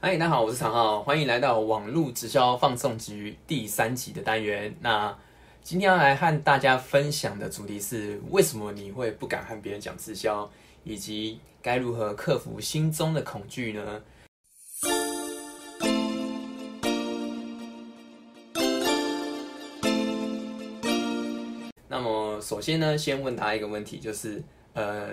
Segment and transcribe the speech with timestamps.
[0.00, 4.72] 嗨，大家好，我是常浩，欢迎来到网络直销放送局第三集的单元。
[4.80, 5.18] 那
[5.60, 10.48] 今天要来和大家分享的主题是：为什么你会不敢和别人讲直销，
[10.84, 14.00] 以及该如何克服心中的恐惧呢？
[21.88, 24.40] 那么，首先呢，先问大家一个问题，就是
[24.74, 25.08] 呃，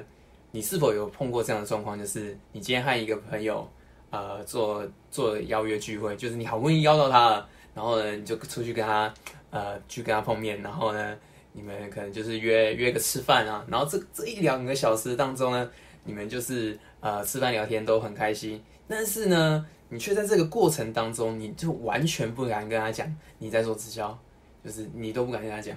[0.52, 1.98] 你是否有碰过这样的状况？
[1.98, 3.68] 就是你今天和一个朋友。
[4.16, 9.14] 呃，做做邀约聚会，就是你好不容易邀到他了，然后呢，你就出去跟他
[9.50, 11.18] 呃去跟他碰面，然后呢，
[11.52, 15.70] 你们可能就是约约个吃饭啊，然后这这一两个小时当中呢，
[16.06, 24.18] 你们就是呃吃饭聊天都很开心，但是呢，你却在这个过程当中，你就完全不敢跟他讲你在做直销，
[24.64, 25.76] 就是你都不敢跟他讲，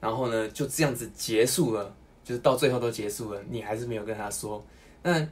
[0.00, 4.64] 然后呢，就这样子结束了，就是到最后都结束了，你还是没有跟他说，
[5.00, 5.24] 那。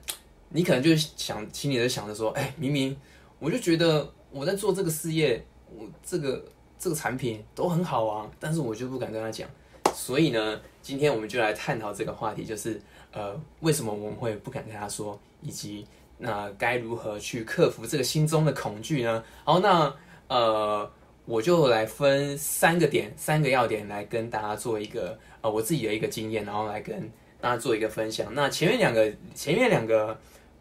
[0.48, 2.96] 你可能就想，心里在想着说，哎，明明
[3.38, 5.44] 我就觉得我在做这个事业，
[5.76, 6.44] 我这个
[6.78, 9.48] 这个产品都很好啊，但是我就不敢跟他讲。
[9.92, 12.80] 所以呢，今天我们就来探讨这个话题，就是
[13.12, 15.84] 呃，为什么我们会不敢跟他说，以及
[16.18, 19.22] 那该如何去克服这个心中的恐惧呢？
[19.44, 19.94] 好，那
[20.28, 20.90] 呃，
[21.24, 28.32] 我就来分三个点，三个要点来跟大家做一个呃我自己的一个经验，然后来跟大家做一个分享。
[28.34, 30.16] 那前面两个，前面两个。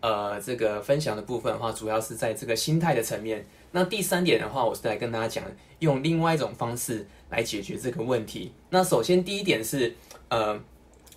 [0.05, 3.43] 呃，这个分享的部分的话，主要是在这个心态的层面。
[3.71, 5.43] 那第三点的话，我是来跟大家讲，
[5.79, 8.51] 用另外一种方式来解决这个问题。
[8.69, 9.95] 那首先第一点是，
[10.29, 10.61] 呃，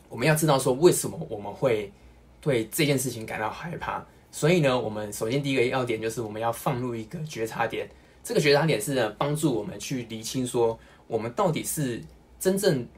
[0.09, 1.93] 我们要知道说为什么我们会
[2.41, 4.03] 对这件事情感到害怕。
[4.31, 7.87] 所以呢，我们首先第一个要点就是我们要放入一个觉察点。
[8.25, 12.03] 这个觉察点是呢，帮助我们去厘清说，我们到底是
[12.41, 12.89] 真正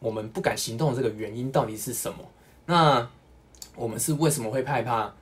[0.00, 2.18] 我们不敢行动的这个原因到底是什么。
[2.64, 3.08] 那
[3.76, 5.12] 我们是为什么会害怕？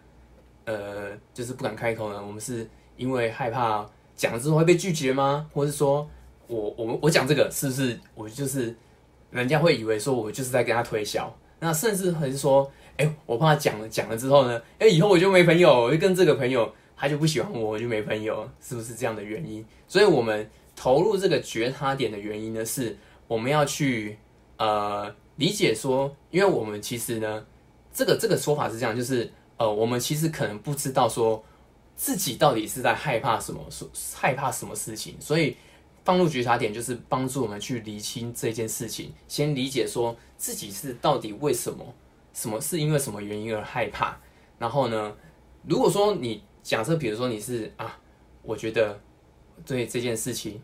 [0.66, 2.18] 呃，就是不敢开口呢？
[2.26, 2.66] 我们是
[2.96, 5.46] 因为害怕讲了之后会被拒绝吗？
[5.52, 6.08] 或是说
[6.46, 8.74] 我我我讲这个是不是我就是
[9.30, 11.30] 人家会以为说我就是在跟他推销？
[11.60, 19.62] 那甚至还是说，哎，我怕讲了讲了之后呢，哎，以后我就没朋友，我就跟这个朋友他就不喜欢我，我就没朋友，是不是这样的原因？
[19.86, 22.96] 所以我们投入这个觉察点的原因呢，是
[23.28, 24.16] 我们要去
[24.56, 27.44] 呃理解说，因为我们其实呢。
[27.94, 31.42] 这个这个说法是这样，就是呃，我们其实可能不知道说
[31.94, 35.56] 自己到底是在害怕什么，说害怕什么事情，所以
[36.04, 41.94] 放入觉察点就是帮助我们去理清这件事情，先理解说自己是到底为什么，
[42.32, 44.18] 什么是因为什么原因而害怕。
[44.58, 45.16] 然后呢，
[45.66, 47.96] 如果说你假设比如说你是啊，
[48.42, 48.98] 我觉得
[49.64, 50.60] 对这件事情，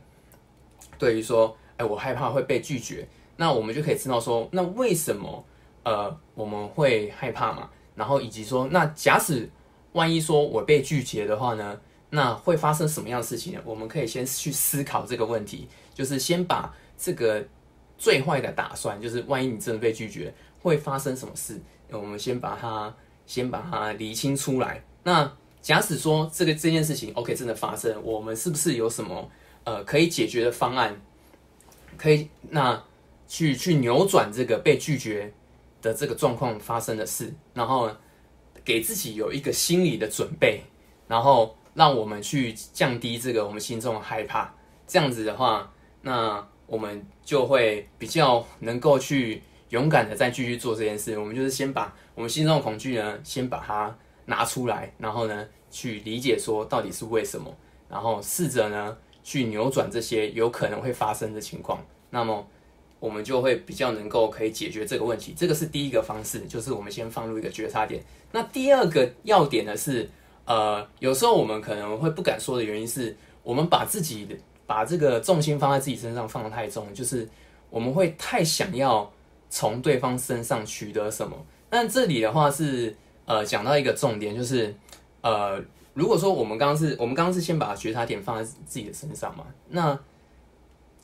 [0.99, 5.45] 对于说，哎，我害怕会被拒绝，那我们就可以知道说，那为什么？
[5.83, 7.69] 呃，我们会害怕嘛？
[7.95, 9.49] 然后以及说，那假使
[9.93, 11.79] 万一说我被拒绝的话呢？
[12.13, 13.61] 那会发生什么样的事情呢？
[13.65, 17.45] 我们可以先去思考这个问题，就是先把这个
[17.97, 21.61] 最坏的打算，就是万一你真的被拒绝，会发生什么事？
[21.91, 22.93] 我们先把它
[23.27, 24.83] 先把它理清出来。
[25.05, 25.31] 那
[25.63, 29.31] 假使说这个这件事情 OK 真的发生，我们是不是有什么
[29.63, 31.01] 呃可以解决的方案？
[31.97, 32.83] 可以那
[33.29, 35.33] 去去扭转这个被拒绝？
[35.83, 37.91] 的这个状况发生的事，然后
[38.65, 40.63] 给自己有一个心理的准备，
[41.09, 44.55] 然后让我们去降低这个我们心中的害怕。
[44.87, 51.19] 这样子的话，那我们就会比较能够去勇敢的再继续做这件事。
[51.19, 53.97] 我们就是先把我们心中的恐惧呢，先把它
[54.27, 57.55] 拿出来，然后呢去理解说到底是为什么，
[57.89, 61.85] 然后试着呢去扭转这些有可能会发生的情况。
[62.11, 62.47] 那么。
[63.01, 68.01] 我们就会比较能够可以解决这个问题，这个是第一个方式，就是我们先放入一个觉察点。
[68.31, 70.09] 那第二个要点呢是，
[70.45, 77.27] 呃，有时候我们可能会不敢说的原因是，我们把自己的把这个重心放在自己身上放得太重，就是
[77.71, 79.11] 我们会太想要
[79.49, 81.35] 从对方身上取得什么。
[81.71, 82.95] 但这里的话是，
[83.25, 84.75] 呃，讲到一个重点，就是
[85.23, 85.59] 呃，
[85.95, 89.99] 如果说我们刚刚是我们刚刚是先把觉察点放在自己的身上嘛，那。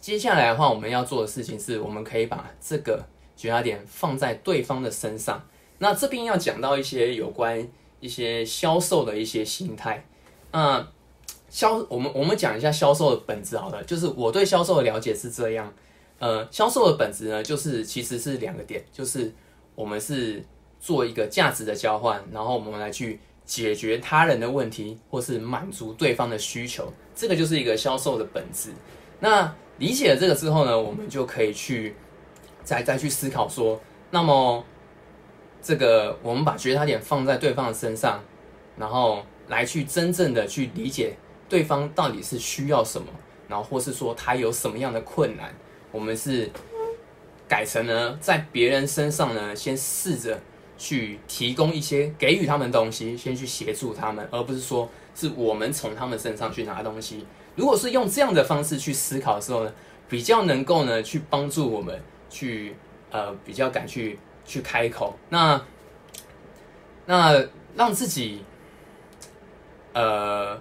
[0.00, 3.04] 接下来的话，我们要做的事情是，我们可以把这个
[3.36, 5.44] 觉察点放在对方的身上。
[5.78, 7.66] 那这边要讲到一些有关
[8.00, 10.04] 一些销售的一些心态。
[10.52, 10.86] 那
[11.50, 15.72] 销，我们我们讲一下销售的本质好了，就是我对销售的了解是这样。
[16.18, 19.32] 呃，销售的本质呢，就是其实是两个点，就是
[19.74, 20.42] 我们是
[20.80, 28.70] 做一个价值的交换，然后我们来去解决他人的问题，或是满足对方的需求，这个就是一个销售的本质。
[29.20, 31.94] 那理解了这个之后呢，我们就可以去
[32.64, 33.80] 再再去思考说，
[34.10, 34.64] 那么
[35.60, 38.22] 这个我们把觉察点放在对方的身上，
[38.76, 41.16] 然后来去真正的去理解
[41.48, 43.08] 对方到底是需要什么，
[43.48, 45.54] 然后或是说他有什么样的困难，
[45.92, 46.50] 我们是
[47.46, 50.40] 改成呢在别人身上呢先试着
[50.78, 57.26] 去提供一些给予他们东西，先去协助他们，而不是说是我们从他们身上去拿东西。
[57.56, 59.72] 如果是用这样的方式去思考的时候呢，
[60.08, 62.00] 比较能够呢去帮助我们
[62.30, 62.76] 去
[63.10, 65.18] 呃比较敢去去开口。
[65.30, 65.60] 那
[67.06, 67.44] 那
[67.74, 68.44] 让自己。
[69.98, 70.60] 呃，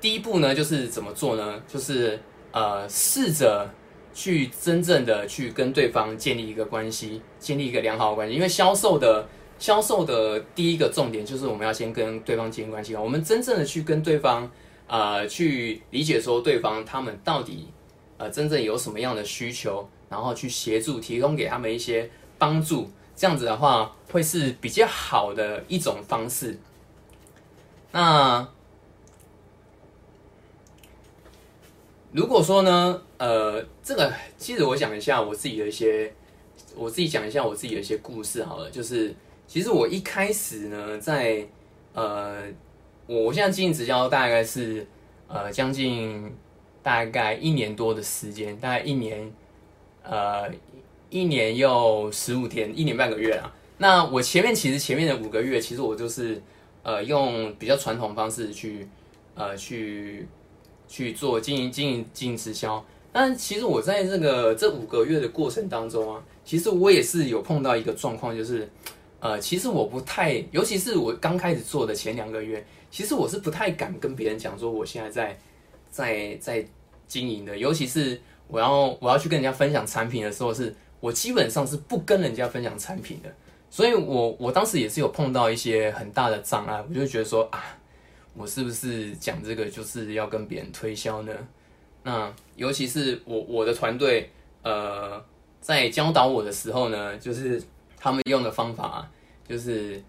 [0.00, 1.60] 第一步呢，就是怎么做呢？
[1.66, 2.16] 就是
[2.52, 3.68] 呃，试着
[4.14, 8.34] 去真正的去跟对方建立一个关系，建立一个良好的关系。
[8.36, 9.26] 因为销售的
[9.58, 12.94] 销售的第一个重点就是我们要先跟对方建立关系。
[12.94, 14.48] 我们真正的去跟对方
[14.86, 17.68] 呃去理解说对方他们到底
[18.18, 22.90] 呃真正有什么样的需求，然后去协助提供给他们一些帮助。
[23.14, 26.58] 这样子的话，会是比较好的一种方式。
[27.92, 28.48] 那
[32.10, 36.12] 如果说呢，呃，这个其实我讲一下我自己的一些，
[36.74, 38.70] 我自己讲一下我自己的一些故事好了。
[38.70, 39.14] 就是
[39.46, 41.46] 其实我一开始呢，在
[41.92, 42.44] 呃，
[43.06, 44.86] 我我现在经营直销大概是
[45.28, 46.32] 呃将近
[46.82, 49.32] 大概一年多的时间，大概一年
[50.02, 50.50] 呃
[51.10, 53.54] 一年又十五天，一年半个月啊。
[53.78, 56.42] 那我前面其实前面的五个月，其实我就是。
[56.84, 58.88] 呃，用比较传统方式去，
[59.36, 60.26] 呃，去
[60.88, 62.84] 去做经营、经营、经营直销。
[63.12, 68.68] 但其实我在这个这五个月的过程当中啊，其实我也是有碰到一个状况，就是，
[69.22, 75.38] 呃，其实我不太，尤其是我刚开始做的前两个月，其实我是不太敢跟别人讲说我现在在
[75.88, 76.66] 在在
[77.06, 83.32] 经营的，尤其是我要我要去跟人家分享产品的时候，是我基本上是不跟人家分享产品的。
[83.70, 87.62] 所以，我我当时也是有碰到一些很大的障碍，我就觉得说啊，
[88.34, 91.32] 我是不是讲这个就是要跟别人推销呢？
[92.02, 94.28] 那尤其是我我的团队，
[94.62, 95.24] 呃，
[95.60, 97.62] 在教导我的时候呢，就是
[98.02, 99.08] 他们用的方法，
[99.46, 100.02] 就是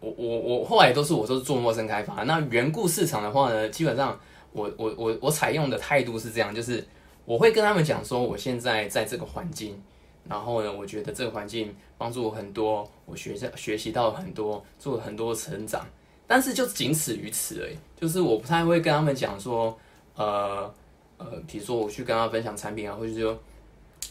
[0.00, 2.24] 我我我后来都是我都是做陌生开发。
[2.24, 4.18] 那缘故市场的话呢，基本上
[4.50, 6.84] 我我我我采用的态度是这样，就是
[7.24, 9.80] 我会跟他们讲说，我现在在这个环境。
[10.28, 15.84] 然后呢，我觉得这个环境帮助我很多，我学学学习到很多，做了很多成长，
[16.28, 17.76] 但是就仅此于此而已。
[18.00, 19.76] 就是我不太会跟他们讲说，
[20.14, 20.72] 呃
[21.18, 23.38] 呃，比如说我去跟他分享产品啊，或者说，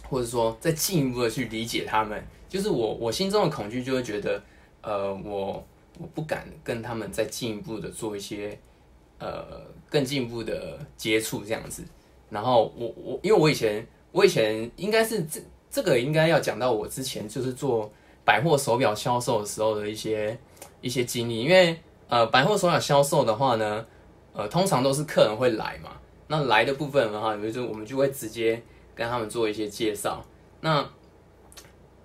[0.09, 2.21] 或者说再进一步的去理解他们。
[2.51, 4.43] 就是我我心中的恐惧就会觉得，
[4.83, 5.65] 呃，我
[5.97, 8.59] 我不敢跟他们再进一步的做一些，
[9.17, 9.43] 呃，
[9.89, 11.83] 更进一步的接触这样子。
[12.29, 15.41] 然后我我因为我以前我以前应该是这。
[15.73, 17.89] 这个应该要讲到我之前就是做
[18.25, 20.37] 百货手表销售的时候的一些
[20.81, 23.85] 一些经历，因为呃百货手表销售的话呢，
[24.33, 25.91] 呃通常都是客人会来嘛，
[26.27, 28.61] 那来的部分的话，比如说我们就会直接
[28.93, 30.21] 跟他们做一些介绍，
[30.59, 30.85] 那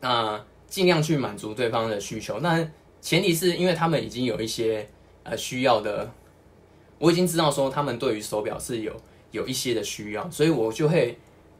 [0.06, 2.66] 那尽量去满足对方的需求，那
[3.00, 4.88] 前提是因为他们已经有一些
[5.24, 6.10] 呃需要的，
[6.98, 8.92] 我已经知道说他们对于手表是有
[9.30, 11.18] 有一些的需要，所以我就会。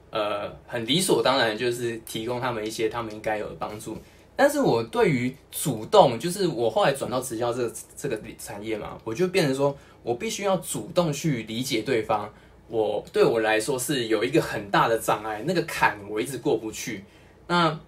[0.08, 3.98] 呃，很理所当然，就是提供他们一些他们应该有的帮助。
[4.34, 12.32] 但是我对于主动，就是我后来转到直销这个这个产业嘛，我就变成说我必须要主动去理解对方。
[12.68, 17.04] 我对我来说是有一个很大的障碍，那个坎我一直过不去。
[17.49, 17.78] 那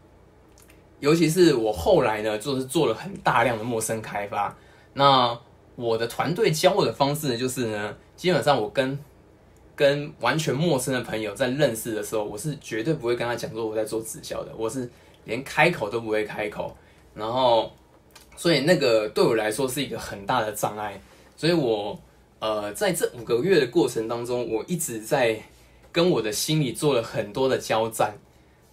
[1.00, 4.56] 尤其是我后来呢，就是做了很大量的陌生开发。
[4.94, 5.38] 那
[5.76, 8.98] 我的团队教我的方式呢，就是呢，基本上我跟
[9.76, 14.90] 跟完全陌生的朋友在认识的时候，我是绝对不会跟他讲说我在做直销的，我是
[15.24, 16.76] 连开口都不会开口。
[17.14, 17.70] 然后，
[18.36, 21.00] 所以那个对我来说是一个很大的障碍。
[21.36, 21.96] 所以我
[22.40, 25.40] 呃在这五个月的过程当中，我一直在
[25.92, 28.14] 跟我的心里做了很多的交战。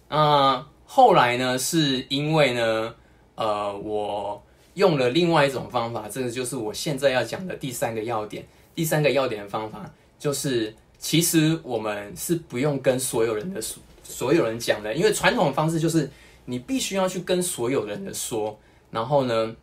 [0.08, 2.94] 那后来呢，是因为呢，
[3.34, 4.42] 呃，我
[4.74, 8.46] 用了另外一种方法，这个就是我现在要讲的第三个要点。
[8.74, 10.74] 第三个要点的方法就是。
[10.98, 16.10] 其实我们是不用跟所有人的所所有人讲的，因为传统的方式就是
[16.46, 18.58] 你必须要去跟所有人的说，
[18.90, 19.54] 然后呢，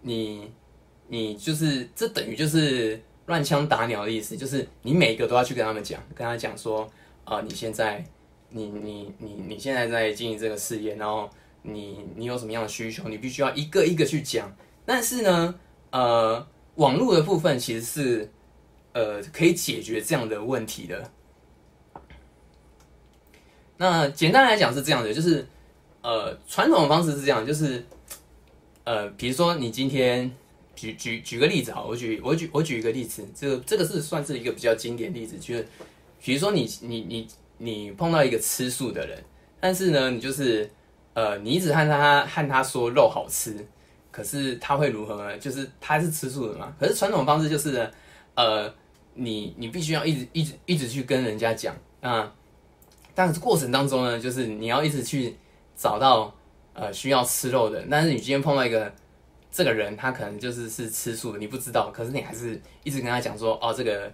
[0.00, 0.48] 你
[1.08, 6.88] 你就是这等于就是乱枪打鸟的意思，就是你每一个都要去跟他们讲，跟他讲说
[7.24, 8.02] 啊，你现在
[8.50, 11.28] 你你你你现在在经营这个事业，然后
[11.62, 14.54] 你你有什么样的需求，你必须要一个一个去讲。
[14.84, 15.54] 但是呢，
[15.90, 18.30] 呃，网络的部分其实是。
[18.94, 21.08] 呃，可以解决这样的问题的。
[23.76, 25.46] 那简单来讲是这样的，就是
[26.02, 27.84] 呃，传统的方式是这样，就是
[28.82, 30.28] 呃，比如说你今天
[30.74, 35.68] 举举举个例子啊，我举我举我举一个例子，这个这个是算是一个比较经典例子，就是
[36.20, 37.28] 比如说你你你
[37.58, 39.22] 你碰到一个吃素的人，
[39.60, 40.70] 但是呢，你就是
[41.12, 43.54] 呃，你一直和他和他说肉好吃，
[44.10, 45.36] 可是他会如何呢？
[45.38, 47.90] 就是他是吃素的嘛，可是传统方式就是呢，
[48.34, 48.72] 呃，
[49.14, 52.32] 你你必须要一直一直一直去跟人家讲啊，
[53.14, 55.36] 但是过程当中呢，就是你要一直去
[55.76, 56.34] 找到
[56.72, 58.92] 呃需要吃肉的，但是你今天碰到一个。
[59.50, 64.12] 这个人他可能就是是吃素的，你不知道，可是你还是一直跟他讲说，哦，这个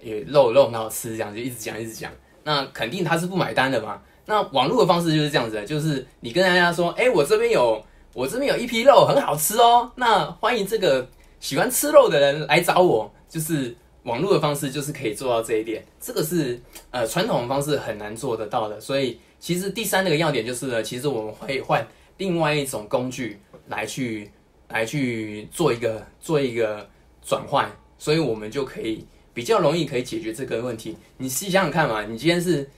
[0.00, 2.10] 也肉肉很好吃，这样就一直讲一直讲，
[2.42, 4.00] 那肯定他是不买单的嘛。
[4.26, 7.82] 那网络的方式就是这样子的，就是你跟人家说，哎，我这边有
[8.14, 11.08] 我这边有一批肉很好吃哦，那欢迎这个
[11.40, 18.80] 喜欢吃肉的人来找我，就是网络的方式就是可以做到这一点，这个是呃传统的方式很难做得到的。
[18.80, 21.86] 所以其实第三个要点就是呢，其实我们会换
[22.18, 24.30] 另外一种工具来去。
[24.72, 26.88] 来去做一个做一个
[27.26, 27.68] 转换，
[27.98, 29.04] 所以我们就可以
[29.40, 30.94] 比较容易可以解决这个问题。
[31.16, 32.68] 你细想想看嘛，你今天是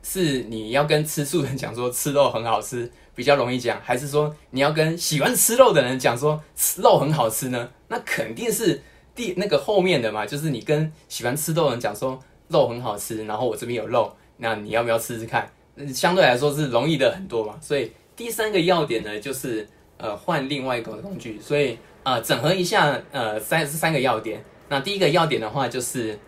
[0.00, 7.68] 是你要跟吃素的人讲说吃肉很好吃，比较容易讲，还是说你要跟喜欢吃肉的人讲说吃肉很好吃呢？
[7.88, 8.80] 那肯定是
[9.12, 12.16] 第那个后面的嘛，就是你跟喜欢吃肉的人讲说
[12.46, 15.50] 肉很好吃，然后我这边有肉，那你要不要吃吃看？
[15.92, 17.58] 相对来说是容易的很多嘛。
[17.60, 19.68] 所以第三个要点呢，就是。
[19.96, 24.44] 呃，换另外一个工具，所以呃，整合一下呃三三个要点。
[24.68, 26.18] 那第一个要点的话，就是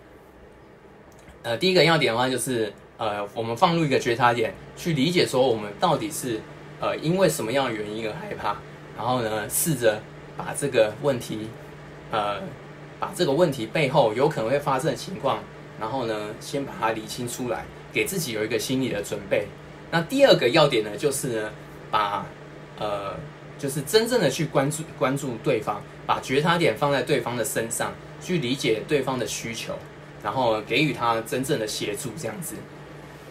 [1.43, 6.41] 呃，第一个要点的话就是呃，我们放入一个觉察点，去理解说我们到底是
[6.81, 8.57] 呃因为什么样的原因而害怕，
[8.97, 10.01] 然后呢，试着
[10.37, 11.49] 把这个问题
[12.11, 12.41] 呃
[13.01, 15.39] 把这个问题背后有可能会发生的情况，
[15.81, 19.47] 然后呢，先把它理清出来，给自己有一个心理的准备。
[19.91, 21.51] 那第二个要点呢，就是呢，
[21.91, 22.27] 把
[22.79, 23.15] 呃。
[23.59, 27.91] 就是真正的去关注关注对方，把觉察点放在对方的身上，
[28.27, 29.75] 去理解对方的需求，
[30.23, 32.11] 然后给予他真正的协助。
[32.19, 32.57] 这样子，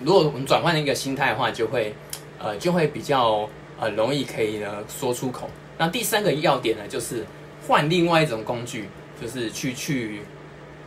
[0.02, 1.94] 如果我们转换一个心态的话，就会
[2.40, 3.50] 呃就会比较
[3.80, 5.50] 呃容易可以呢说出口。
[5.78, 7.26] 那第三个要点呢，就是
[7.68, 8.88] 换另外一种工具，
[9.22, 10.22] 就是去去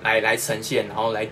[0.02, 1.28] 来来呈现，然后来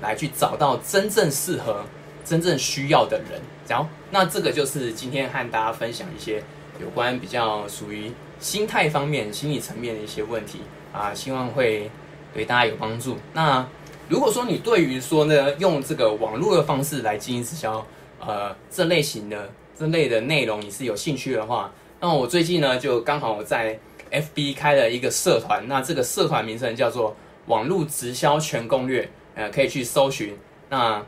[0.00, 1.84] 来去找到真正适合、
[2.24, 3.40] 真正需要的人。
[3.68, 6.42] 然后，那这个就是今天和大家分享一些。
[6.80, 10.58] 有关比较属于心态方面、心理层面的一些问题
[10.92, 11.88] 啊，希望会
[12.34, 13.16] 对大家有帮助。
[13.32, 13.66] 那
[14.08, 17.86] 如果说你对于说呢，用这个网络的方式来经营直销，
[18.20, 23.78] 呃，这类型的这类的内容你是有兴趣的话，那我最近呢就刚好我在
[24.10, 30.36] FB 开了一个社团，那这个社团名称叫做“网络直销全攻略”，呃，可以去搜寻。
[30.68, 31.02] 那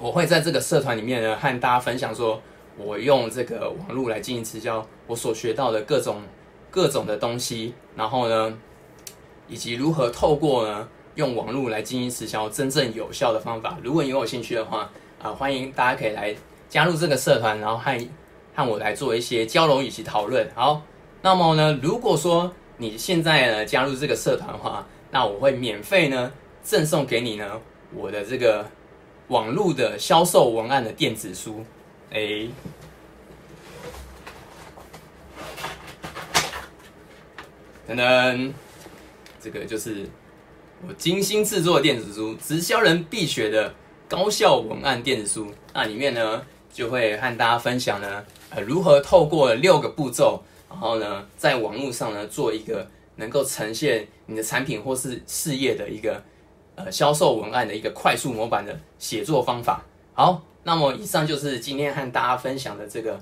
[0.00, 2.40] 我会在这个社团里面呢，和大家分享说。
[2.78, 6.20] 我用这个网络来进行直销，我所学到的各种
[6.70, 8.58] 各种的东西，然后呢，
[9.48, 13.78] 以及如何透过呢用网络来进行直销真正有效的方法。
[13.82, 14.90] 如果你有兴趣的话，
[15.22, 16.34] 啊，欢迎大家可以来
[16.68, 18.08] 加入这个社团，然后和
[18.54, 20.48] 和我来做一些交流以及讨论。
[20.54, 20.82] 好，
[21.22, 27.60] 那么呢，如果说你现在呢加入这个社团的话，那我会免费呢赠送给你呢
[27.94, 28.66] 我的这个
[29.28, 31.64] 网络的销售文案的电子书。
[32.10, 32.50] A，
[37.86, 38.54] 等等，
[39.46, 40.04] 这个就是
[40.84, 43.72] 我精心制作电子书，直销人必学的
[44.08, 45.52] 高效文案电子书。
[45.72, 52.84] 那里面呢，就会和大家分享呢，呃，如何透过六个步骤，然后呢，在网络上呢，做一个
[53.14, 56.20] 能够呈现你的产品或是事业的一个
[56.74, 59.84] 呃销售文案的一个快速模板的写作方法。
[60.12, 60.42] 好。
[60.68, 63.20] 那么以上就是今天和大家分享的这个，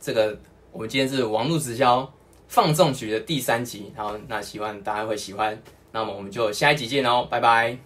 [0.00, 0.36] 这个
[0.72, 2.12] 我们今天是网络直销
[2.48, 5.60] 放纵局的第三集，然后那希望大家会喜欢，
[5.92, 7.76] 那么我们就下一集见哦，拜拜。